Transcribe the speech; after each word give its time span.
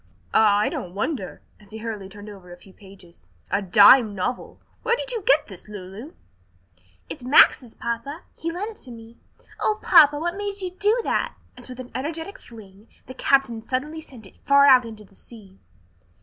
"Ah, 0.33 0.57
I 0.57 0.69
don't 0.69 0.95
wonder!" 0.95 1.43
as 1.59 1.69
he 1.69 1.77
hurriedly 1.77 2.09
turned 2.09 2.27
over 2.27 2.51
a 2.51 2.57
few 2.57 2.73
pages. 2.73 3.27
"A 3.51 3.61
dime 3.61 4.15
novel! 4.15 4.59
Where 4.81 4.95
did 4.95 5.11
you 5.11 5.21
get 5.21 5.45
this, 5.45 5.67
Lulu?" 5.69 6.13
"It's 7.07 7.23
Max's, 7.23 7.75
papa, 7.75 8.23
he 8.35 8.51
lent 8.51 8.71
it 8.71 8.77
to 8.85 8.89
me. 8.89 9.19
O 9.59 9.77
papa, 9.79 10.17
what 10.19 10.35
made 10.35 10.59
you 10.59 10.71
do 10.71 10.99
that?" 11.03 11.35
as 11.55 11.69
with 11.69 11.79
an 11.79 11.91
energetic 11.93 12.39
fling 12.39 12.87
the 13.05 13.13
captain 13.13 13.61
suddenly 13.67 14.01
sent 14.01 14.25
it 14.25 14.43
far 14.43 14.65
out 14.65 14.85
into 14.85 15.03
the 15.03 15.13
sea. 15.13 15.59